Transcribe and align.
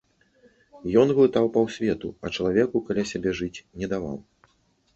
Ён 1.01 1.07
глытаў 1.19 1.45
паўсвету, 1.59 2.09
а 2.25 2.33
чалавеку 2.35 2.83
каля 2.89 3.07
сябе 3.13 3.37
жыць 3.43 3.63
не 3.83 3.87
даваў. 3.95 4.17